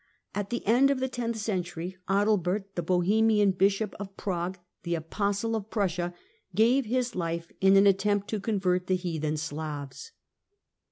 [0.33, 5.55] At the end of the tenth century, Adalbert, the Bohemian bishop of Prague, the "Apostle
[5.55, 6.15] of Prussia,"
[6.55, 10.11] gave his life in an attempt to convert the heathen Slavs.